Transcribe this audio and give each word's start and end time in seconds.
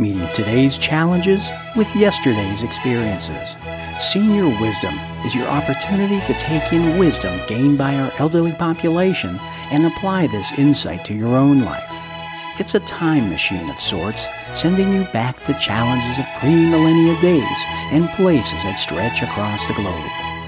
Equating 0.00 0.32
today's 0.32 0.78
challenges 0.78 1.50
with 1.76 1.94
yesterday's 1.94 2.62
experiences. 2.62 3.54
Senior 3.98 4.46
Wisdom 4.58 4.94
is 5.26 5.34
your 5.34 5.46
opportunity 5.46 6.20
to 6.20 6.32
take 6.38 6.72
in 6.72 6.98
wisdom 6.98 7.38
gained 7.46 7.76
by 7.76 7.94
our 7.96 8.10
elderly 8.18 8.52
population 8.52 9.38
and 9.70 9.84
apply 9.84 10.26
this 10.28 10.58
insight 10.58 11.04
to 11.04 11.12
your 11.12 11.36
own 11.36 11.60
life. 11.60 11.84
It's 12.58 12.74
a 12.74 12.80
time 12.80 13.28
machine 13.28 13.68
of 13.68 13.78
sorts, 13.78 14.26
sending 14.54 14.90
you 14.94 15.04
back 15.12 15.44
to 15.44 15.58
challenges 15.58 16.18
of 16.18 16.24
pre-millennia 16.38 17.20
days 17.20 17.64
and 17.92 18.08
places 18.10 18.62
that 18.62 18.78
stretch 18.78 19.20
across 19.20 19.66
the 19.68 19.74
globe. 19.74 20.39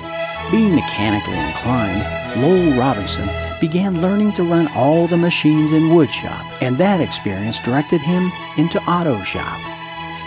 Being 0.52 0.74
mechanically 0.74 1.38
inclined, 1.38 2.42
Lowell 2.42 2.78
Robinson 2.78 3.26
began 3.58 4.02
learning 4.02 4.32
to 4.32 4.42
run 4.42 4.68
all 4.74 5.06
the 5.06 5.16
machines 5.16 5.72
in 5.72 5.84
woodshop, 5.84 6.44
and 6.60 6.76
that 6.76 7.00
experience 7.00 7.58
directed 7.60 8.02
him 8.02 8.30
into 8.58 8.78
auto 8.82 9.22
shop. 9.22 9.58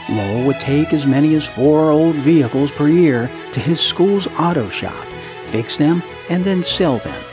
Lowell 0.09 0.47
would 0.47 0.59
take 0.59 0.93
as 0.93 1.05
many 1.05 1.35
as 1.35 1.45
four 1.45 1.91
old 1.91 2.15
vehicles 2.15 2.71
per 2.71 2.87
year 2.87 3.29
to 3.51 3.59
his 3.59 3.79
school's 3.79 4.25
auto 4.39 4.67
shop, 4.67 5.05
fix 5.43 5.77
them, 5.77 6.01
and 6.31 6.43
then 6.43 6.63
sell 6.63 6.97
them. 6.97 7.23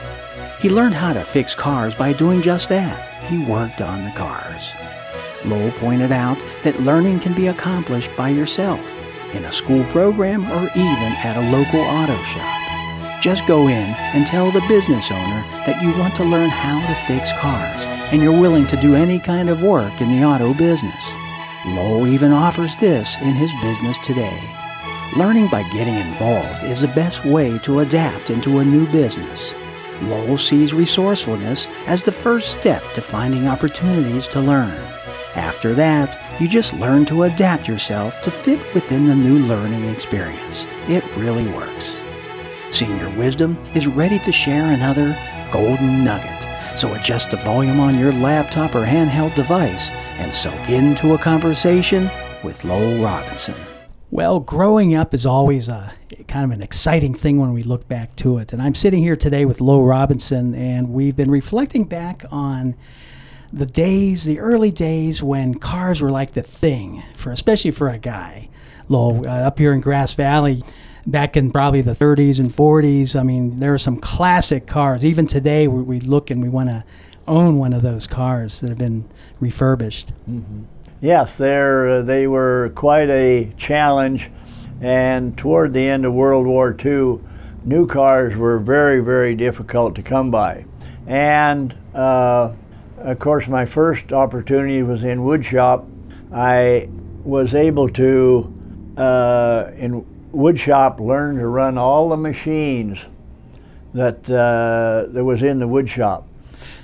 He 0.60 0.68
learned 0.68 0.94
how 0.94 1.14
to 1.14 1.24
fix 1.24 1.54
cars 1.54 1.94
by 1.94 2.12
doing 2.12 2.42
just 2.42 2.68
that. 2.68 3.08
He 3.24 3.42
worked 3.46 3.80
on 3.80 4.04
the 4.04 4.10
cars. 4.10 4.70
Lowell 5.46 5.72
pointed 5.72 6.12
out 6.12 6.44
that 6.62 6.80
learning 6.80 7.20
can 7.20 7.32
be 7.32 7.46
accomplished 7.46 8.14
by 8.18 8.28
yourself, 8.28 8.80
in 9.34 9.46
a 9.46 9.52
school 9.52 9.82
program, 9.84 10.44
or 10.44 10.64
even 10.74 11.12
at 11.24 11.38
a 11.38 11.50
local 11.50 11.80
auto 11.80 12.22
shop. 12.24 12.61
Just 13.22 13.46
go 13.46 13.68
in 13.68 13.94
and 14.14 14.26
tell 14.26 14.50
the 14.50 14.64
business 14.66 15.12
owner 15.12 15.44
that 15.64 15.80
you 15.80 15.96
want 15.96 16.16
to 16.16 16.24
learn 16.24 16.48
how 16.50 16.84
to 16.88 16.94
fix 17.06 17.32
cars 17.38 17.84
and 18.10 18.20
you're 18.20 18.32
willing 18.32 18.66
to 18.66 18.76
do 18.76 18.96
any 18.96 19.20
kind 19.20 19.48
of 19.48 19.62
work 19.62 20.00
in 20.00 20.10
the 20.10 20.24
auto 20.24 20.52
business. 20.52 21.08
Lowell 21.64 22.08
even 22.08 22.32
offers 22.32 22.74
this 22.78 23.16
in 23.18 23.34
his 23.34 23.52
business 23.62 23.96
today. 23.98 24.36
Learning 25.16 25.46
by 25.46 25.62
getting 25.72 25.94
involved 25.94 26.64
is 26.64 26.80
the 26.80 26.88
best 26.88 27.24
way 27.24 27.58
to 27.58 27.78
adapt 27.78 28.30
into 28.30 28.58
a 28.58 28.64
new 28.64 28.90
business. 28.90 29.54
Lowell 30.02 30.36
sees 30.36 30.74
resourcefulness 30.74 31.68
as 31.86 32.02
the 32.02 32.10
first 32.10 32.58
step 32.58 32.82
to 32.94 33.00
finding 33.00 33.46
opportunities 33.46 34.26
to 34.26 34.40
learn. 34.40 34.76
After 35.36 35.74
that, 35.74 36.18
you 36.40 36.48
just 36.48 36.74
learn 36.74 37.04
to 37.06 37.22
adapt 37.22 37.68
yourself 37.68 38.20
to 38.22 38.32
fit 38.32 38.74
within 38.74 39.06
the 39.06 39.14
new 39.14 39.38
learning 39.46 39.84
experience. 39.84 40.66
It 40.88 41.04
really 41.16 41.46
works. 41.46 42.02
Senior 42.72 43.10
Wisdom 43.18 43.58
is 43.74 43.86
ready 43.86 44.18
to 44.20 44.32
share 44.32 44.72
another 44.72 45.16
golden 45.52 46.02
nugget. 46.04 46.78
So 46.78 46.94
adjust 46.94 47.30
the 47.30 47.36
volume 47.36 47.78
on 47.80 47.98
your 47.98 48.14
laptop 48.14 48.74
or 48.74 48.84
handheld 48.84 49.34
device 49.34 49.90
and 50.18 50.32
soak 50.32 50.70
into 50.70 51.12
a 51.12 51.18
conversation 51.18 52.10
with 52.42 52.64
Lowell 52.64 53.02
Robinson. 53.02 53.54
Well, 54.10 54.40
growing 54.40 54.94
up 54.94 55.12
is 55.12 55.26
always 55.26 55.68
a 55.68 55.92
kind 56.28 56.44
of 56.44 56.50
an 56.50 56.62
exciting 56.62 57.14
thing 57.14 57.38
when 57.38 57.52
we 57.52 57.62
look 57.62 57.88
back 57.88 58.16
to 58.16 58.38
it. 58.38 58.54
And 58.54 58.62
I'm 58.62 58.74
sitting 58.74 59.02
here 59.02 59.16
today 59.16 59.44
with 59.44 59.60
Lowell 59.60 59.84
Robinson, 59.84 60.54
and 60.54 60.88
we've 60.88 61.16
been 61.16 61.30
reflecting 61.30 61.84
back 61.84 62.24
on 62.30 62.74
the 63.52 63.66
days, 63.66 64.24
the 64.24 64.40
early 64.40 64.70
days 64.70 65.22
when 65.22 65.54
cars 65.56 66.00
were 66.00 66.10
like 66.10 66.32
the 66.32 66.42
thing, 66.42 67.02
for 67.16 67.32
especially 67.32 67.70
for 67.70 67.90
a 67.90 67.98
guy. 67.98 68.48
Lowell, 68.88 69.26
uh, 69.26 69.46
up 69.46 69.58
here 69.58 69.72
in 69.72 69.82
Grass 69.82 70.14
Valley, 70.14 70.62
back 71.06 71.36
in 71.36 71.50
probably 71.50 71.82
the 71.82 71.92
30s 71.92 72.38
and 72.38 72.50
40s. 72.50 73.18
I 73.18 73.22
mean, 73.22 73.60
there 73.60 73.74
are 73.74 73.78
some 73.78 73.96
classic 73.96 74.66
cars. 74.66 75.04
Even 75.04 75.26
today, 75.26 75.68
we, 75.68 75.82
we 75.82 76.00
look 76.00 76.30
and 76.30 76.42
we 76.42 76.48
want 76.48 76.68
to 76.68 76.84
own 77.26 77.58
one 77.58 77.72
of 77.72 77.82
those 77.82 78.06
cars 78.06 78.60
that 78.60 78.68
have 78.68 78.78
been 78.78 79.08
refurbished. 79.40 80.12
Mm-hmm. 80.28 80.64
Yes, 81.00 81.40
uh, 81.40 82.02
they 82.04 82.26
were 82.26 82.70
quite 82.74 83.10
a 83.10 83.52
challenge. 83.56 84.30
And 84.80 85.36
toward 85.38 85.72
the 85.72 85.88
end 85.88 86.04
of 86.04 86.12
World 86.12 86.46
War 86.46 86.76
II, 86.84 87.20
new 87.64 87.86
cars 87.86 88.36
were 88.36 88.58
very, 88.58 89.00
very 89.00 89.34
difficult 89.34 89.94
to 89.96 90.02
come 90.02 90.30
by. 90.30 90.64
And 91.06 91.74
uh, 91.94 92.52
of 92.98 93.18
course, 93.18 93.48
my 93.48 93.64
first 93.64 94.12
opportunity 94.12 94.82
was 94.82 95.04
in 95.04 95.20
woodshop. 95.20 95.88
I 96.32 96.88
was 97.24 97.54
able 97.54 97.88
to, 97.90 98.52
uh, 98.96 99.70
in 99.76 100.04
woodshop 100.32 100.98
learned 100.98 101.38
to 101.38 101.46
run 101.46 101.78
all 101.78 102.08
the 102.08 102.16
machines 102.16 103.06
that 103.94 104.28
uh, 104.28 105.12
that 105.12 105.24
was 105.24 105.42
in 105.42 105.58
the 105.58 105.68
woodshop, 105.68 106.24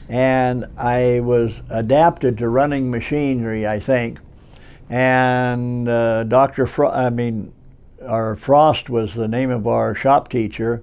and 0.09 0.67
I 0.77 1.21
was 1.21 1.63
adapted 1.71 2.39
to 2.39 2.49
running 2.49 2.91
machinery. 2.91 3.67
I 3.67 3.79
think, 3.81 4.19
and 4.89 5.89
uh, 5.89 6.25
Doctor, 6.25 6.67
Fro- 6.67 6.91
I 6.91 7.11
mean, 7.11 7.53
our 8.07 8.37
Frost 8.37 8.91
was 8.91 9.15
the 9.15 9.29
name 9.29 9.51
of 9.51 9.67
our 9.67 9.95
shop 9.95 10.29
teacher. 10.29 10.83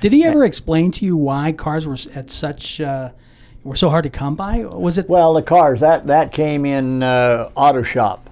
Did 0.00 0.12
he 0.12 0.24
ever 0.24 0.44
explain 0.44 0.90
to 0.92 1.04
you 1.04 1.16
why 1.16 1.52
cars 1.52 1.86
were 1.86 1.96
at 2.14 2.30
such 2.30 2.80
uh, 2.80 3.10
were 3.64 3.76
so 3.76 3.90
hard 3.90 4.04
to 4.04 4.10
come 4.10 4.34
by? 4.34 4.64
Was 4.64 4.98
it? 4.98 5.08
Well, 5.08 5.34
the 5.34 5.42
cars 5.42 5.80
that 5.80 6.06
that 6.06 6.32
came 6.32 6.64
in 6.64 7.02
uh, 7.02 7.50
auto 7.54 7.82
shop 7.82 8.30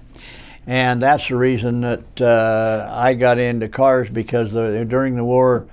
and 0.67 1.01
that's 1.01 1.29
the 1.29 1.35
reason 1.37 1.79
that 1.79 2.21
uh, 2.21 2.89
I 2.91 3.13
got 3.13 3.39
into 3.39 3.69
cars 3.69 4.09
because 4.09 4.51
the, 4.51 4.85
during 4.85 5.15
the 5.15 5.23
war, 5.23 5.65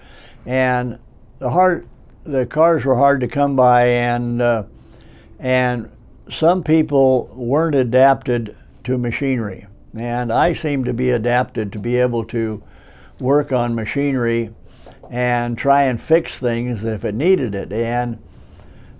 and 0.46 1.00
the 1.40 1.50
hard, 1.50 1.88
the 2.22 2.46
cars 2.46 2.84
were 2.84 2.94
hard 2.94 3.20
to 3.20 3.28
come 3.28 3.56
by, 3.56 3.86
and 3.86 4.40
uh, 4.40 4.62
and 5.40 5.90
some 6.30 6.62
people 6.62 7.26
weren't 7.34 7.74
adapted 7.74 8.56
to 8.84 8.96
machinery, 8.96 9.66
and 9.98 10.32
I 10.32 10.52
seemed 10.52 10.84
to 10.84 10.94
be 10.94 11.10
adapted 11.10 11.72
to 11.72 11.78
be 11.80 11.96
able 11.96 12.24
to 12.26 12.62
work 13.18 13.50
on 13.50 13.74
machinery 13.74 14.54
and 15.10 15.58
try 15.58 15.82
and 15.82 16.00
fix 16.00 16.38
things 16.38 16.84
if 16.84 17.04
it 17.04 17.16
needed 17.16 17.56
it, 17.56 17.72
and 17.72 18.22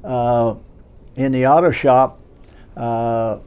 uh, 0.03 0.57
in 1.15 1.31
the 1.31 1.47
auto 1.47 1.71
shop 1.71 2.21
uh, 2.77 3.39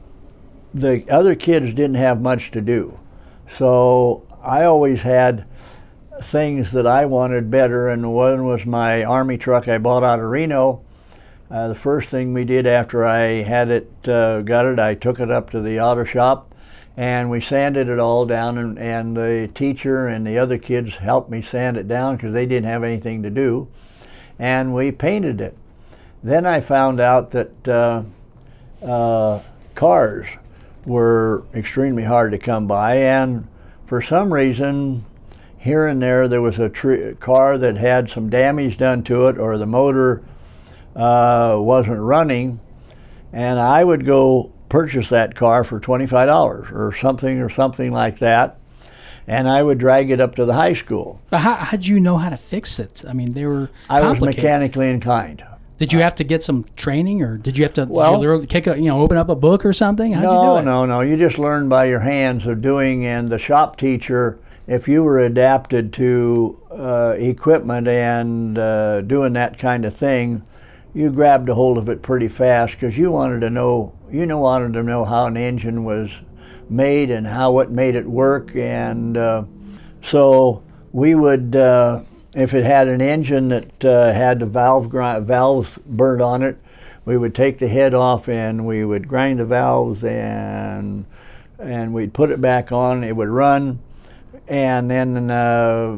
the 0.81 1.09
other 1.09 1.35
kids 1.35 1.67
didn't 1.67 1.95
have 1.95 2.21
much 2.21 2.51
to 2.51 2.61
do. 2.61 2.99
So 3.49 4.25
I 4.41 4.63
always 4.63 5.01
had 5.01 5.47
things 6.21 6.71
that 6.71 6.87
I 6.87 7.05
wanted 7.05 7.51
better, 7.51 7.87
and 7.87 8.13
one 8.13 8.45
was 8.45 8.65
my 8.65 9.03
Army 9.03 9.37
truck 9.37 9.67
I 9.67 9.77
bought 9.77 10.03
out 10.03 10.19
of 10.19 10.25
Reno. 10.25 10.83
Uh, 11.49 11.69
the 11.69 11.75
first 11.75 12.09
thing 12.09 12.33
we 12.33 12.43
did 12.43 12.67
after 12.67 13.05
I 13.05 13.43
had 13.43 13.69
it 13.69 13.89
uh, 14.07 14.43
it, 14.45 14.79
I 14.79 14.95
took 14.95 15.19
it 15.19 15.31
up 15.31 15.49
to 15.51 15.61
the 15.61 15.79
auto 15.79 16.03
shop 16.03 16.53
and 16.97 17.29
we 17.29 17.39
sanded 17.39 17.87
it 17.87 17.99
all 17.99 18.25
down. 18.25 18.57
And, 18.57 18.77
and 18.77 19.15
the 19.15 19.49
teacher 19.53 20.07
and 20.07 20.27
the 20.27 20.37
other 20.37 20.57
kids 20.57 20.95
helped 20.95 21.29
me 21.29 21.41
sand 21.41 21.77
it 21.77 21.87
down 21.87 22.17
because 22.17 22.33
they 22.33 22.45
didn't 22.45 22.69
have 22.69 22.83
anything 22.83 23.23
to 23.23 23.29
do. 23.29 23.69
And 24.37 24.73
we 24.73 24.91
painted 24.91 25.39
it. 25.39 25.55
Then 26.21 26.45
I 26.45 26.59
found 26.59 26.99
out 26.99 27.31
that 27.31 27.67
uh, 27.67 28.03
uh 28.83 29.41
cars 29.73 30.27
were 30.87 31.43
extremely 31.53 32.05
hard 32.05 32.31
to 32.31 32.37
come 32.37 32.65
by, 32.65 32.95
and 32.95 33.47
for 33.85 34.01
some 34.01 34.33
reason, 34.33 35.05
here 35.57 35.85
and 35.85 36.01
there, 36.01 36.27
there 36.27 36.41
was 36.41 36.57
a 36.57 36.69
tr- 36.69 37.11
car 37.19 37.57
that 37.57 37.77
had 37.77 38.09
some 38.09 38.29
damage 38.29 38.77
done 38.77 39.03
to 39.03 39.27
it, 39.27 39.37
or 39.37 39.57
the 39.57 39.65
motor 39.65 40.23
uh, 40.95 41.57
wasn't 41.59 41.99
running, 41.99 42.59
and 43.33 43.59
I 43.59 43.83
would 43.83 44.05
go 44.05 44.51
purchase 44.69 45.09
that 45.09 45.35
car 45.35 45.63
for 45.63 45.79
$25 45.79 46.71
or 46.73 46.93
something 46.93 47.39
or 47.39 47.49
something 47.49 47.91
like 47.91 48.19
that 48.19 48.57
and 49.27 49.49
I 49.49 49.61
would 49.61 49.77
drag 49.77 50.09
it 50.09 50.21
up 50.21 50.35
to 50.35 50.45
the 50.45 50.53
high 50.53 50.73
school. 50.73 51.21
But 51.29 51.39
how 51.39 51.69
did 51.71 51.87
you 51.87 51.99
know 51.99 52.17
how 52.17 52.29
to 52.29 52.37
fix 52.37 52.79
it? 52.79 53.03
I 53.07 53.13
mean, 53.13 53.33
they 53.33 53.45
were 53.45 53.69
I 53.89 54.09
was 54.09 54.21
mechanically 54.21 54.89
inclined. 54.89 55.43
Did 55.77 55.93
you 55.93 55.99
have 55.99 56.15
to 56.15 56.23
get 56.23 56.41
some 56.41 56.65
training, 56.75 57.21
or 57.21 57.37
did 57.37 57.57
you 57.57 57.63
have 57.63 57.73
to 57.73 57.85
well, 57.85 58.21
you 58.21 58.47
kick 58.47 58.65
a, 58.65 58.75
you 58.75 58.85
know, 58.85 58.99
open 58.99 59.15
up 59.15 59.29
a 59.29 59.35
book 59.35 59.63
or 59.63 59.73
something? 59.73 60.11
How'd 60.11 60.23
no, 60.23 60.31
you 60.31 60.47
do 60.47 60.61
it? 60.61 60.71
no, 60.71 60.85
no. 60.85 61.01
You 61.01 61.17
just 61.17 61.37
learn 61.37 61.69
by 61.69 61.85
your 61.85 61.99
hands 61.99 62.47
of 62.47 62.61
doing. 62.63 63.05
And 63.05 63.29
the 63.29 63.37
shop 63.37 63.77
teacher, 63.77 64.39
if 64.65 64.87
you 64.87 65.03
were 65.03 65.19
adapted 65.19 65.93
to 65.93 66.59
uh, 66.71 67.15
equipment 67.17 67.87
and 67.87 68.57
uh, 68.57 69.01
doing 69.01 69.33
that 69.33 69.59
kind 69.59 69.85
of 69.85 69.95
thing, 69.95 70.43
you 70.95 71.11
grabbed 71.11 71.47
a 71.47 71.53
hold 71.53 71.77
of 71.77 71.87
it 71.89 72.01
pretty 72.01 72.27
fast 72.27 72.73
because 72.73 72.97
you 72.97 73.11
wanted 73.11 73.41
to 73.41 73.49
know. 73.49 73.93
You 74.09 74.25
know, 74.25 74.39
wanted 74.39 74.73
to 74.73 74.83
know 74.83 75.05
how 75.05 75.25
an 75.25 75.37
engine 75.37 75.83
was 75.83 76.11
made 76.69 77.11
and 77.11 77.27
how 77.27 77.59
it 77.59 77.69
made 77.69 77.93
it 77.93 78.07
work, 78.07 78.55
and 78.55 79.15
uh, 79.17 79.43
so 80.01 80.63
we 80.91 81.13
would 81.13 81.55
uh, 81.55 82.01
if 82.37 82.53
it 82.53 82.63
had 82.63 82.87
an 82.87 83.01
engine 83.01 83.49
that 83.49 83.83
uh, 83.83 84.13
had 84.13 84.39
the 84.39 84.45
valve 84.45 84.91
valves 84.91 85.79
burnt 85.87 86.21
on 86.21 86.43
it, 86.43 86.57
we 87.03 87.17
would 87.17 87.33
take 87.33 87.57
the 87.57 87.67
head 87.67 87.95
off 87.95 88.29
and 88.29 88.67
we 88.67 88.85
would 88.85 89.07
grind 89.07 89.39
the 89.39 89.45
valves 89.45 90.03
and 90.03 91.05
and 91.57 91.93
we'd 91.95 92.13
put 92.13 92.29
it 92.29 92.39
back 92.39 92.71
on. 92.71 93.03
It 93.03 93.15
would 93.15 93.29
run, 93.29 93.79
and 94.47 94.91
then 94.91 95.31
uh, 95.31 95.97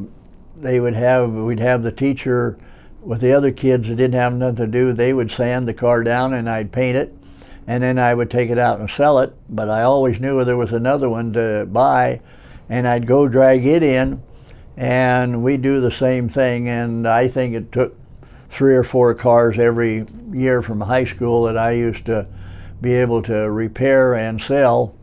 they 0.56 0.80
would 0.80 0.94
have 0.94 1.30
we'd 1.30 1.60
have 1.60 1.84
the 1.84 1.92
teacher 1.92 2.58
with 3.02 3.20
the 3.20 3.34
other 3.34 3.52
kids 3.52 3.90
that 3.90 3.96
didn't 3.96 4.20
have 4.20 4.34
nothing 4.34 4.56
to 4.56 4.68
do. 4.68 4.94
They 4.94 5.12
would 5.12 5.32
sand 5.32 5.68
the 5.68 5.74
car 5.74 6.06
down 6.06 6.34
and 6.34 6.50
I'd 6.50 6.72
paint 6.72 6.96
it, 6.96 7.14
and 7.68 7.84
then 7.84 8.00
I 8.00 8.14
would 8.14 8.32
take 8.32 8.50
it 8.50 8.58
out 8.58 8.80
and 8.80 8.90
sell 8.90 9.20
it. 9.20 9.34
But 9.50 9.70
I 9.70 9.82
always 9.82 10.22
knew 10.22 10.46
there 10.46 10.56
was 10.56 10.72
another 10.72 11.10
one 11.10 11.34
to 11.34 11.68
buy, 11.70 12.22
and 12.70 12.88
I'd 12.88 13.08
go 13.08 13.28
drag 13.28 13.66
it 13.66 13.84
in, 13.84 14.24
and 14.80 15.44
we 15.44 15.58
do 15.58 15.82
the 15.82 15.92
same 15.92 16.30
thing. 16.30 16.70
And 16.70 17.06
I 17.06 17.28
think 17.28 17.54
it 17.54 17.72
took 17.72 17.96
three 18.50 18.76
or 18.76 18.84
four 18.84 19.14
cars 19.14 19.60
every 19.60 20.08
year 20.32 20.62
from 20.62 20.80
high 20.80 21.04
school 21.04 21.44
that 21.44 21.58
I 21.58 21.72
used 21.72 22.06
to 22.06 22.26
be 22.82 22.94
able 22.94 23.22
to 23.24 23.52
repair 23.52 24.16
and 24.16 24.42
sell, 24.42 24.96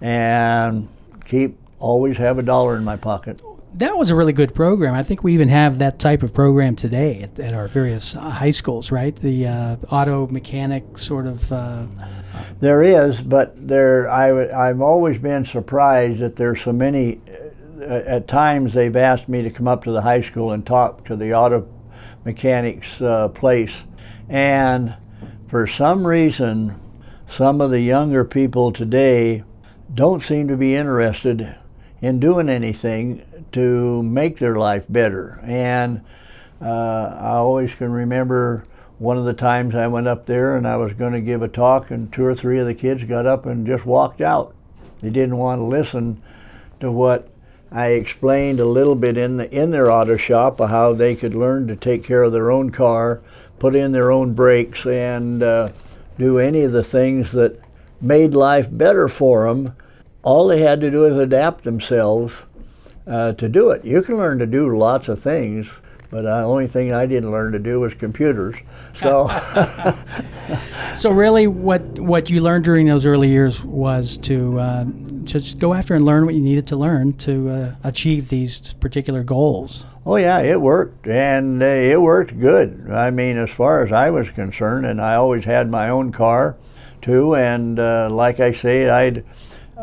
and 0.00 0.88
keep 1.26 1.58
always 1.80 2.16
have 2.18 2.38
a 2.38 2.42
dollar 2.42 2.76
in 2.76 2.84
my 2.84 2.96
pocket 2.96 3.42
that 3.76 3.96
was 3.96 4.10
a 4.10 4.14
really 4.14 4.32
good 4.32 4.54
program. 4.54 4.94
I 4.94 5.02
think 5.02 5.24
we 5.24 5.34
even 5.34 5.48
have 5.48 5.78
that 5.80 5.98
type 5.98 6.22
of 6.22 6.32
program 6.32 6.76
today 6.76 7.22
at, 7.22 7.38
at 7.40 7.54
our 7.54 7.66
various 7.66 8.12
high 8.12 8.50
schools, 8.50 8.90
right? 8.92 9.14
The 9.14 9.46
uh, 9.46 9.76
auto 9.90 10.28
mechanic 10.28 10.96
sort 10.96 11.26
of. 11.26 11.50
Uh, 11.50 11.86
there 12.60 12.82
is, 12.82 13.20
but 13.20 13.52
there 13.68 14.08
I, 14.08 14.68
I've 14.68 14.80
always 14.80 15.18
been 15.18 15.44
surprised 15.44 16.20
that 16.20 16.36
there's 16.36 16.60
so 16.60 16.72
many. 16.72 17.20
At 17.84 18.26
times, 18.26 18.72
they've 18.72 18.96
asked 18.96 19.28
me 19.28 19.42
to 19.42 19.50
come 19.50 19.68
up 19.68 19.84
to 19.84 19.92
the 19.92 20.02
high 20.02 20.22
school 20.22 20.52
and 20.52 20.66
talk 20.66 21.04
to 21.04 21.16
the 21.16 21.34
auto 21.34 21.68
mechanics 22.24 23.00
uh, 23.02 23.28
place, 23.28 23.84
and 24.28 24.96
for 25.48 25.66
some 25.66 26.06
reason, 26.06 26.80
some 27.28 27.60
of 27.60 27.70
the 27.70 27.80
younger 27.80 28.24
people 28.24 28.72
today 28.72 29.44
don't 29.92 30.22
seem 30.22 30.48
to 30.48 30.56
be 30.56 30.74
interested 30.74 31.56
in 32.00 32.20
doing 32.20 32.48
anything 32.48 33.22
to 33.52 34.02
make 34.02 34.38
their 34.38 34.56
life 34.56 34.84
better. 34.88 35.40
And 35.42 36.02
uh, 36.60 37.16
I 37.20 37.34
always 37.36 37.74
can 37.74 37.92
remember 37.92 38.66
one 38.98 39.18
of 39.18 39.24
the 39.24 39.34
times 39.34 39.74
I 39.74 39.86
went 39.88 40.08
up 40.08 40.26
there 40.26 40.56
and 40.56 40.66
I 40.66 40.76
was 40.76 40.94
going 40.94 41.12
to 41.12 41.20
give 41.20 41.42
a 41.42 41.48
talk, 41.48 41.90
and 41.90 42.12
two 42.12 42.24
or 42.24 42.34
three 42.34 42.58
of 42.58 42.66
the 42.66 42.74
kids 42.74 43.04
got 43.04 43.26
up 43.26 43.44
and 43.44 43.66
just 43.66 43.84
walked 43.84 44.20
out. 44.20 44.54
They 45.00 45.10
didn't 45.10 45.36
want 45.36 45.58
to 45.58 45.64
listen 45.64 46.22
to 46.80 46.90
what 46.90 47.28
I 47.74 47.88
explained 47.88 48.60
a 48.60 48.64
little 48.64 48.94
bit 48.94 49.16
in 49.16 49.36
the 49.36 49.52
in 49.52 49.72
their 49.72 49.90
auto 49.90 50.16
shop 50.16 50.60
how 50.60 50.92
they 50.92 51.16
could 51.16 51.34
learn 51.34 51.66
to 51.66 51.74
take 51.74 52.04
care 52.04 52.22
of 52.22 52.30
their 52.30 52.52
own 52.52 52.70
car, 52.70 53.20
put 53.58 53.74
in 53.74 53.90
their 53.90 54.12
own 54.12 54.32
brakes, 54.32 54.86
and 54.86 55.42
uh, 55.42 55.70
do 56.16 56.38
any 56.38 56.62
of 56.62 56.70
the 56.70 56.84
things 56.84 57.32
that 57.32 57.58
made 58.00 58.32
life 58.32 58.68
better 58.70 59.08
for 59.08 59.48
them. 59.48 59.74
All 60.22 60.46
they 60.46 60.60
had 60.60 60.80
to 60.82 60.90
do 60.90 61.04
is 61.04 61.18
adapt 61.18 61.64
themselves 61.64 62.46
uh, 63.08 63.32
to 63.32 63.48
do 63.48 63.70
it. 63.70 63.84
You 63.84 64.02
can 64.02 64.18
learn 64.18 64.38
to 64.38 64.46
do 64.46 64.78
lots 64.78 65.08
of 65.08 65.18
things, 65.18 65.82
but 66.10 66.22
the 66.22 66.30
only 66.30 66.68
thing 66.68 66.94
I 66.94 67.06
didn't 67.06 67.32
learn 67.32 67.52
to 67.54 67.58
do 67.58 67.80
was 67.80 67.92
computers. 67.92 68.54
So, 68.92 69.28
so 70.94 71.10
really, 71.10 71.48
what 71.48 71.82
what 71.98 72.30
you 72.30 72.40
learned 72.40 72.62
during 72.62 72.86
those 72.86 73.04
early 73.04 73.30
years 73.30 73.64
was 73.64 74.16
to 74.18 74.60
uh, 74.60 74.84
just 75.32 75.58
go 75.58 75.74
after 75.74 75.94
and 75.94 76.04
learn 76.04 76.26
what 76.26 76.34
you 76.34 76.40
needed 76.40 76.66
to 76.68 76.76
learn 76.76 77.12
to 77.14 77.48
uh, 77.48 77.74
achieve 77.82 78.28
these 78.28 78.74
particular 78.74 79.22
goals. 79.22 79.86
Oh 80.06 80.16
yeah, 80.16 80.40
it 80.40 80.60
worked, 80.60 81.06
and 81.06 81.62
uh, 81.62 81.66
it 81.66 82.00
worked 82.00 82.38
good. 82.38 82.88
I 82.90 83.10
mean, 83.10 83.36
as 83.38 83.50
far 83.50 83.82
as 83.82 83.92
I 83.92 84.10
was 84.10 84.30
concerned, 84.30 84.86
and 84.86 85.00
I 85.00 85.14
always 85.14 85.44
had 85.44 85.70
my 85.70 85.88
own 85.88 86.12
car, 86.12 86.56
too. 87.00 87.34
And 87.34 87.78
uh, 87.78 88.08
like 88.10 88.40
I 88.40 88.52
say, 88.52 88.88
I'd 88.88 89.24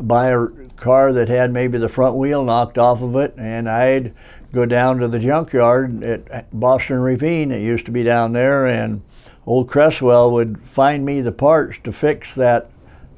buy 0.02 0.30
a 0.30 0.48
car 0.78 1.12
that 1.14 1.30
had 1.30 1.52
maybe 1.52 1.78
the 1.78 1.90
front 1.90 2.16
wheel 2.16 2.44
knocked 2.44 2.78
off 2.78 3.02
of 3.02 3.16
it, 3.16 3.34
and 3.38 3.70
I'd 3.70 4.14
go 4.54 4.66
down 4.66 5.00
to 5.00 5.08
the 5.08 5.20
junkyard 5.20 6.04
at 6.04 6.48
Boston 6.58 7.00
Ravine. 7.00 7.52
It 7.52 7.62
used 7.62 7.86
to 7.86 7.92
be 7.92 8.04
down 8.04 8.34
there, 8.34 8.66
and 8.66 9.02
old 9.46 9.70
Cresswell 9.70 10.32
would 10.32 10.62
find 10.64 11.06
me 11.06 11.22
the 11.22 11.32
parts 11.32 11.78
to 11.84 11.92
fix 11.92 12.36
that 12.36 12.70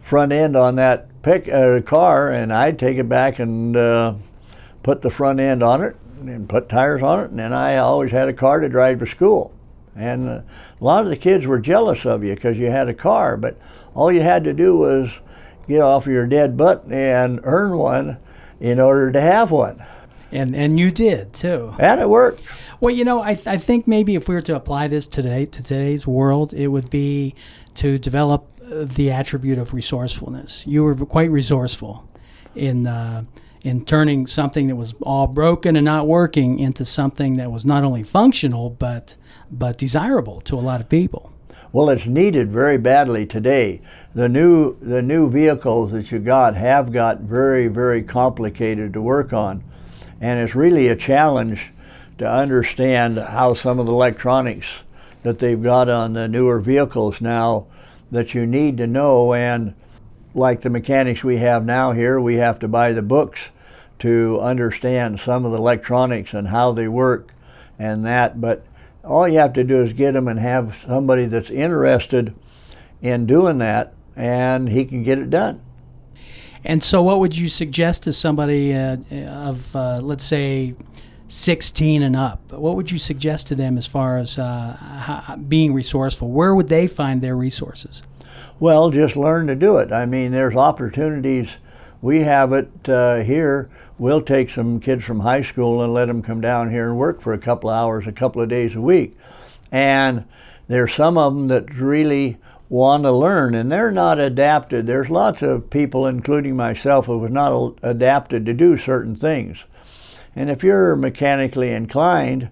front 0.03 0.33
end 0.33 0.55
on 0.55 0.75
that 0.75 1.07
pick 1.23 1.47
uh, 1.47 1.81
car, 1.81 2.29
and 2.29 2.53
I'd 2.53 2.77
take 2.77 2.97
it 2.97 3.07
back 3.07 3.39
and 3.39 3.75
uh, 3.75 4.13
put 4.83 5.01
the 5.01 5.09
front 5.09 5.39
end 5.39 5.63
on 5.63 5.81
it 5.81 5.95
and 6.19 6.47
put 6.47 6.69
tires 6.69 7.01
on 7.01 7.21
it, 7.21 7.31
and 7.31 7.39
then 7.39 7.53
I 7.53 7.77
always 7.77 8.11
had 8.11 8.27
a 8.27 8.33
car 8.33 8.59
to 8.59 8.69
drive 8.69 8.99
to 8.99 9.07
school. 9.07 9.53
And 9.95 10.27
uh, 10.27 10.41
a 10.79 10.83
lot 10.83 11.03
of 11.03 11.09
the 11.09 11.15
kids 11.15 11.45
were 11.45 11.59
jealous 11.59 12.05
of 12.05 12.23
you 12.23 12.35
because 12.35 12.59
you 12.59 12.69
had 12.69 12.89
a 12.89 12.93
car, 12.93 13.37
but 13.37 13.57
all 13.95 14.11
you 14.11 14.21
had 14.21 14.43
to 14.43 14.53
do 14.53 14.77
was 14.77 15.19
get 15.67 15.81
off 15.81 16.05
your 16.05 16.27
dead 16.27 16.57
butt 16.57 16.83
and 16.91 17.39
earn 17.43 17.77
one 17.77 18.17
in 18.59 18.79
order 18.79 19.11
to 19.11 19.21
have 19.21 19.51
one. 19.51 19.85
And 20.31 20.55
and 20.55 20.79
you 20.79 20.89
did 20.91 21.31
too. 21.31 21.75
And 21.79 22.01
it 22.01 22.09
worked. 22.09 22.41
Well, 22.79 22.93
you 22.93 23.05
know, 23.05 23.21
I, 23.21 23.39
I 23.45 23.57
think 23.57 23.87
maybe 23.87 24.15
if 24.15 24.27
we 24.27 24.35
were 24.35 24.41
to 24.41 24.55
apply 24.55 24.87
this 24.87 25.07
today 25.07 25.45
to 25.45 25.63
today's 25.63 26.07
world, 26.07 26.53
it 26.53 26.67
would 26.67 26.89
be 26.89 27.35
to 27.75 27.99
develop 27.99 28.47
the 28.69 29.11
attribute 29.11 29.57
of 29.57 29.73
resourcefulness. 29.73 30.65
You 30.65 30.83
were 30.83 30.95
quite 30.95 31.29
resourceful 31.29 32.07
in 32.55 32.87
uh, 32.87 33.25
in 33.63 33.85
turning 33.85 34.27
something 34.27 34.67
that 34.67 34.75
was 34.75 34.93
all 35.01 35.27
broken 35.27 35.75
and 35.75 35.85
not 35.85 36.07
working 36.07 36.59
into 36.59 36.83
something 36.83 37.37
that 37.37 37.51
was 37.51 37.63
not 37.65 37.83
only 37.83 38.03
functional 38.03 38.69
but 38.69 39.15
but 39.51 39.77
desirable 39.77 40.41
to 40.41 40.55
a 40.55 40.61
lot 40.61 40.81
of 40.81 40.89
people. 40.89 41.31
Well, 41.71 41.89
it's 41.89 42.05
needed 42.05 42.51
very 42.51 42.77
badly 42.77 43.25
today. 43.25 43.81
The 44.13 44.29
new 44.29 44.77
the 44.79 45.01
new 45.01 45.29
vehicles 45.29 45.91
that 45.91 46.11
you 46.11 46.19
got 46.19 46.55
have 46.55 46.91
got 46.91 47.21
very 47.21 47.67
very 47.67 48.03
complicated 48.03 48.93
to 48.93 49.01
work 49.01 49.33
on, 49.33 49.63
and 50.21 50.39
it's 50.39 50.55
really 50.55 50.87
a 50.87 50.95
challenge 50.95 51.71
to 52.17 52.29
understand 52.29 53.17
how 53.17 53.53
some 53.55 53.79
of 53.79 53.87
the 53.87 53.91
electronics 53.91 54.67
that 55.23 55.39
they've 55.39 55.61
got 55.61 55.89
on 55.89 56.13
the 56.13 56.27
newer 56.27 56.59
vehicles 56.59 57.21
now 57.21 57.65
that 58.13 58.33
you 58.33 58.45
need 58.45 58.77
to 58.77 58.87
know 58.87 59.33
and 59.33 59.73
like 60.33 60.61
the 60.61 60.69
mechanics 60.69 61.23
we 61.23 61.37
have 61.37 61.65
now 61.65 61.91
here 61.91 62.19
we 62.19 62.35
have 62.35 62.57
to 62.59 62.67
buy 62.67 62.91
the 62.91 63.01
books 63.01 63.49
to 63.99 64.39
understand 64.41 65.19
some 65.19 65.45
of 65.45 65.51
the 65.51 65.57
electronics 65.57 66.33
and 66.33 66.47
how 66.47 66.71
they 66.71 66.87
work 66.87 67.33
and 67.77 68.05
that 68.05 68.39
but 68.39 68.65
all 69.03 69.27
you 69.27 69.37
have 69.37 69.53
to 69.53 69.63
do 69.63 69.81
is 69.83 69.93
get 69.93 70.13
them 70.13 70.27
and 70.27 70.39
have 70.39 70.75
somebody 70.75 71.25
that's 71.25 71.49
interested 71.49 72.33
in 73.01 73.25
doing 73.25 73.57
that, 73.57 73.93
and 74.15 74.69
he 74.69 74.85
can 74.85 75.03
get 75.03 75.19
it 75.19 75.29
done. 75.29 75.61
And 76.63 76.81
so, 76.81 77.03
what 77.03 77.19
would 77.19 77.35
you 77.35 77.49
suggest 77.49 78.03
to 78.03 78.13
somebody 78.13 78.73
uh, 78.73 78.97
of, 79.27 79.75
uh, 79.75 79.99
let's 80.01 80.23
say, 80.23 80.75
16 81.33 82.03
and 82.03 82.15
up? 82.15 82.51
What 82.51 82.75
would 82.75 82.91
you 82.91 82.97
suggest 82.97 83.47
to 83.47 83.55
them 83.55 83.77
as 83.77 83.87
far 83.87 84.17
as 84.17 84.37
uh, 84.37 85.37
being 85.47 85.73
resourceful? 85.73 86.29
Where 86.29 86.53
would 86.53 86.67
they 86.69 86.87
find 86.87 87.21
their 87.21 87.35
resources? 87.35 88.03
Well, 88.59 88.91
just 88.91 89.17
learn 89.17 89.47
to 89.47 89.55
do 89.55 89.77
it. 89.77 89.91
I 89.91 90.05
mean, 90.05 90.31
there's 90.31 90.55
opportunities. 90.55 91.57
We 92.01 92.19
have 92.19 92.53
it 92.53 92.89
uh, 92.89 93.21
here 93.21 93.69
we'll 93.97 94.21
take 94.21 94.49
some 94.49 94.79
kids 94.79 95.03
from 95.03 95.21
high 95.21 95.41
school 95.41 95.81
and 95.81 95.93
let 95.93 96.07
them 96.07 96.21
come 96.21 96.41
down 96.41 96.69
here 96.69 96.89
and 96.89 96.97
work 96.97 97.21
for 97.21 97.33
a 97.33 97.37
couple 97.37 97.69
of 97.69 97.75
hours, 97.75 98.07
a 98.07 98.11
couple 98.11 98.41
of 98.41 98.49
days 98.49 98.75
a 98.75 98.81
week. 98.81 99.17
And 99.71 100.25
there's 100.67 100.93
some 100.93 101.17
of 101.17 101.33
them 101.33 101.47
that 101.47 101.73
really 101.73 102.37
want 102.69 103.03
to 103.03 103.11
learn 103.11 103.53
and 103.53 103.71
they're 103.71 103.91
not 103.91 104.19
adapted. 104.19 104.87
There's 104.87 105.09
lots 105.09 105.41
of 105.41 105.69
people, 105.69 106.07
including 106.07 106.55
myself, 106.55 107.05
who 107.05 107.17
was 107.17 107.31
not 107.31 107.77
adapted 107.81 108.45
to 108.45 108.53
do 108.53 108.77
certain 108.77 109.15
things. 109.15 109.63
And 110.35 110.49
if 110.49 110.63
you're 110.63 110.95
mechanically 110.95 111.71
inclined, 111.71 112.49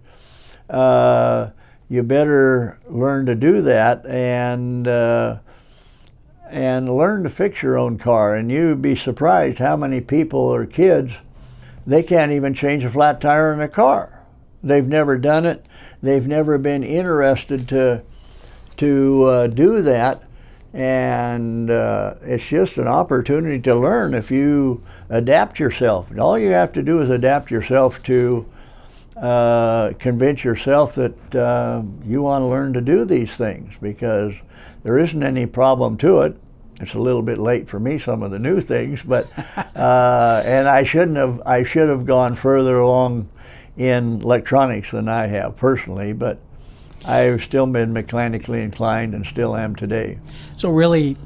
uh, 0.70 1.50
you 1.90 2.04
better 2.04 2.80
learn 2.88 3.26
to 3.26 3.36
do 3.36 3.62
that 3.62 4.06
and 4.06 4.88
uh, 4.88 5.40
and 6.50 6.96
learn 6.96 7.24
to 7.24 7.30
fix 7.30 7.62
your 7.62 7.78
own 7.78 7.98
car. 7.98 8.36
And 8.36 8.52
you'd 8.52 8.82
be 8.82 8.96
surprised 8.96 9.60
how 9.60 9.76
many 9.76 10.02
people 10.02 10.40
or 10.40 10.66
kids 10.66 11.14
they 11.86 12.04
can't 12.04 12.32
even 12.32 12.54
change 12.54 12.84
a 12.84 12.90
flat 12.90 13.20
tire 13.20 13.54
in 13.54 13.60
a 13.60 13.68
car. 13.68 14.24
They've 14.64 14.88
never 14.88 15.18
done 15.18 15.46
it. 15.46 15.66
They've 16.02 16.28
never 16.28 16.58
been 16.58 16.84
interested 16.84 17.68
to 17.70 18.04
to 18.78 19.24
uh, 19.26 19.48
do 19.48 19.82
that, 19.82 20.24
and 20.74 21.70
uh, 21.70 22.16
it's 22.22 22.48
just 22.48 22.78
an 22.78 22.88
opportunity 22.88 23.60
to 23.60 23.76
learn 23.76 24.14
if 24.14 24.32
you 24.32 24.82
adapt 25.10 25.60
yourself. 25.60 26.10
All 26.18 26.40
you 26.40 26.52
have 26.52 26.72
to 26.74 26.82
do 26.82 27.02
is 27.02 27.10
adapt 27.10 27.52
yourself 27.52 28.02
to 28.04 28.46
uh, 29.18 29.92
convince 30.00 30.44
yourself 30.44 30.96
that 30.96 31.36
uh, 31.36 31.84
you 32.06 32.22
want 32.22 32.44
to 32.44 32.48
learn 32.48 32.74
to 32.74 32.82
do 32.82 33.04
these 33.04 33.36
things 33.36 33.76
because 33.82 34.34
there 34.84 34.98
isn't 34.98 35.24
any 35.24 35.46
problem 35.46 35.98
to 35.98 36.22
it. 36.22 36.38
It's 36.80 36.94
a 36.94 37.00
little 37.00 37.22
bit 37.22 37.38
late 37.38 37.68
for 37.68 37.80
me, 37.80 37.98
some 37.98 38.24
of 38.24 38.32
the 38.32 38.40
new 38.40 38.62
things, 38.62 39.04
but 39.04 39.30
uh, 39.76 40.42
and 40.46 40.68
I 40.68 40.84
shouldn't 40.84 41.18
have. 41.18 41.40
I 41.46 41.62
should 41.62 41.90
have 41.90 42.06
gone 42.06 42.34
further 42.34 42.80
along 42.80 43.30
in 43.78 44.22
electronics 44.22 44.92
than 44.92 45.08
I 45.08 45.28
have 45.28 45.56
personally, 45.56 46.14
but 46.14 46.40
I've 47.06 47.44
still 47.44 47.68
been 47.68 47.94
mechanically 47.94 48.62
inclined 48.62 49.14
and 49.14 49.26
still 49.26 49.56
am 49.56 49.76
today. 49.76 50.20
So 50.56 50.70
really, 50.70 51.18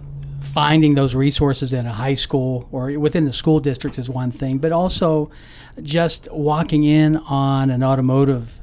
finding 0.42 0.96
those 0.96 1.16
resources 1.16 1.74
in 1.74 1.86
a 1.86 1.92
high 1.92 2.14
school 2.14 2.70
or 2.72 2.98
within 2.98 3.26
the 3.26 3.34
school 3.34 3.60
district 3.60 3.98
is 3.98 4.10
one 4.10 4.32
thing, 4.32 4.58
but 4.58 4.72
also 4.72 5.30
just 5.82 6.32
walking 6.32 6.84
in 6.84 7.18
on 7.18 7.70
an 7.70 7.84
automotive 7.84 8.62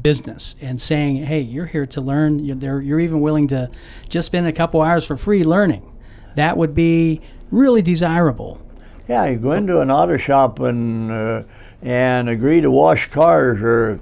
business 0.00 0.56
and 0.60 0.80
saying, 0.80 1.16
"Hey, 1.24 1.40
you're 1.40 1.66
here 1.66 1.86
to 1.86 2.00
learn. 2.00 2.38
You're, 2.38 2.80
you're 2.80 3.00
even 3.00 3.20
willing 3.20 3.48
to 3.48 3.70
just 4.08 4.26
spend 4.26 4.46
a 4.46 4.52
couple 4.52 4.80
hours 4.80 5.04
for 5.04 5.16
free 5.16 5.44
learning." 5.44 5.92
that 6.36 6.56
would 6.56 6.74
be 6.74 7.20
really 7.50 7.82
desirable. 7.82 8.60
Yeah, 9.08 9.26
you 9.26 9.36
go 9.36 9.52
into 9.52 9.80
an 9.80 9.90
auto 9.90 10.16
shop 10.16 10.60
and 10.60 11.10
uh, 11.10 11.42
and 11.82 12.28
agree 12.28 12.60
to 12.60 12.70
wash 12.70 13.10
cars 13.10 13.60
or 13.60 14.00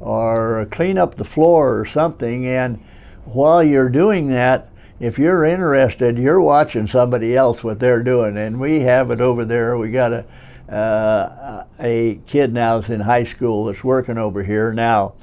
or 0.00 0.66
clean 0.70 0.98
up 0.98 1.14
the 1.16 1.24
floor 1.24 1.78
or 1.78 1.84
something, 1.84 2.46
and 2.46 2.82
while 3.24 3.62
you're 3.62 3.90
doing 3.90 4.28
that, 4.28 4.68
if 5.00 5.18
you're 5.18 5.44
interested, 5.44 6.18
you're 6.18 6.40
watching 6.40 6.86
somebody 6.86 7.36
else 7.36 7.62
what 7.62 7.78
they're 7.78 8.02
doing, 8.02 8.36
and 8.36 8.58
we 8.58 8.80
have 8.80 9.10
it 9.10 9.20
over 9.20 9.44
there. 9.44 9.76
We 9.76 9.90
got 9.90 10.12
a 10.12 10.24
uh, 10.68 11.64
a 11.80 12.20
kid 12.26 12.52
now 12.52 12.76
that's 12.76 12.90
in 12.90 13.00
high 13.00 13.24
school 13.24 13.64
that's 13.64 13.82
working 13.82 14.18
over 14.18 14.42
here 14.42 14.72
now, 14.72 15.14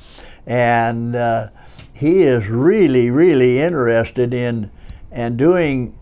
and 0.46 1.16
uh, 1.16 1.50
he 1.94 2.24
is 2.24 2.48
really, 2.48 3.10
really 3.10 3.60
interested 3.60 4.34
in 4.34 4.72
and 5.12 5.38
doing 5.38 5.98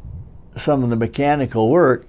some 0.57 0.83
of 0.83 0.89
the 0.89 0.95
mechanical 0.95 1.69
work 1.69 2.07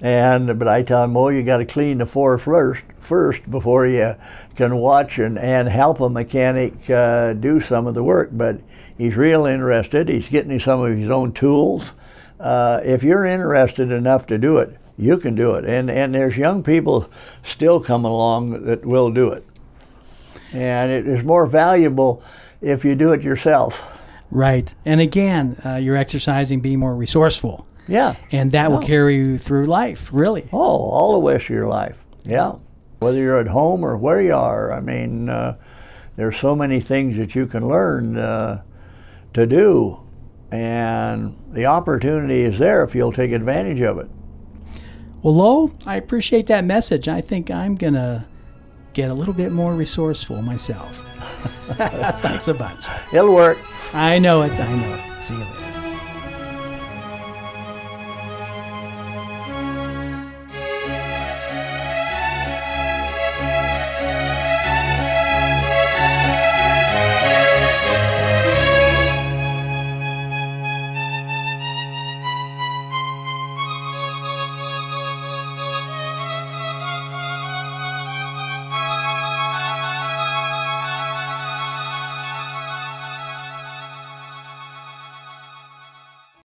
and 0.00 0.58
but 0.58 0.68
I 0.68 0.82
tell 0.82 1.04
him, 1.04 1.16
oh, 1.16 1.28
you 1.28 1.42
got 1.42 1.58
to 1.58 1.64
clean 1.64 1.98
the 1.98 2.06
floor 2.06 2.38
first, 2.38 2.84
first 3.00 3.50
before 3.50 3.86
you 3.86 4.14
can 4.54 4.76
watch 4.76 5.18
and, 5.18 5.36
and 5.36 5.68
help 5.68 6.00
a 6.00 6.08
mechanic 6.08 6.88
uh, 6.88 7.32
do 7.32 7.60
some 7.60 7.86
of 7.86 7.94
the 7.94 8.04
work. 8.04 8.30
But 8.32 8.60
he's 8.96 9.16
real 9.16 9.46
interested. 9.46 10.08
He's 10.08 10.28
getting 10.28 10.58
some 10.60 10.82
of 10.82 10.96
his 10.96 11.10
own 11.10 11.32
tools. 11.32 11.94
Uh, 12.38 12.80
if 12.84 13.02
you're 13.02 13.24
interested 13.24 13.90
enough 13.90 14.26
to 14.26 14.38
do 14.38 14.58
it, 14.58 14.76
you 14.96 15.16
can 15.18 15.34
do 15.34 15.54
it. 15.54 15.64
And 15.64 15.90
and 15.90 16.14
there's 16.14 16.36
young 16.36 16.62
people 16.62 17.10
still 17.42 17.80
coming 17.80 18.10
along 18.10 18.64
that 18.66 18.84
will 18.84 19.10
do 19.10 19.30
it. 19.30 19.44
And 20.52 20.90
it 20.90 21.06
is 21.06 21.24
more 21.24 21.46
valuable 21.46 22.22
if 22.60 22.84
you 22.84 22.94
do 22.94 23.12
it 23.12 23.22
yourself. 23.22 23.84
Right. 24.30 24.74
And 24.84 25.00
again, 25.00 25.56
uh, 25.64 25.76
you're 25.76 25.96
exercising 25.96 26.60
being 26.60 26.78
more 26.78 26.94
resourceful. 26.94 27.66
Yeah. 27.88 28.14
And 28.30 28.52
that 28.52 28.70
will 28.70 28.80
carry 28.80 29.16
you 29.16 29.38
through 29.38 29.66
life, 29.66 30.10
really. 30.12 30.48
Oh, 30.52 30.58
all 30.58 31.14
the 31.14 31.18
way 31.18 31.36
of 31.36 31.48
your 31.48 31.66
life. 31.66 32.04
Yeah. 32.24 32.56
Whether 33.00 33.18
you're 33.18 33.38
at 33.38 33.48
home 33.48 33.84
or 33.84 33.96
where 33.96 34.20
you 34.20 34.34
are, 34.34 34.72
I 34.72 34.80
mean, 34.80 35.28
uh, 35.28 35.56
there's 36.16 36.36
so 36.36 36.54
many 36.54 36.80
things 36.80 37.16
that 37.16 37.34
you 37.34 37.46
can 37.46 37.66
learn 37.66 38.18
uh, 38.18 38.62
to 39.34 39.46
do, 39.46 40.00
and 40.50 41.36
the 41.52 41.66
opportunity 41.66 42.42
is 42.42 42.58
there 42.58 42.82
if 42.82 42.94
you'll 42.94 43.12
take 43.12 43.32
advantage 43.32 43.80
of 43.80 43.98
it. 43.98 44.10
Well, 45.22 45.34
Lo, 45.34 45.74
I 45.86 45.96
appreciate 45.96 46.46
that 46.46 46.64
message. 46.64 47.08
I 47.08 47.20
think 47.20 47.50
I'm 47.50 47.74
going 47.74 47.94
to 47.94 48.26
get 48.92 49.10
a 49.10 49.14
little 49.14 49.34
bit 49.34 49.52
more 49.52 49.74
resourceful 49.74 50.42
myself. 50.42 50.96
Thanks 52.20 52.48
a 52.48 52.54
bunch. 52.54 52.84
It'll 53.12 53.34
work. 53.34 53.58
I 53.92 54.18
know 54.18 54.42
it. 54.42 54.52
I 54.52 54.76
know 54.76 54.94
it. 54.94 55.22
See 55.22 55.34
you 55.34 55.40
later. 55.44 55.67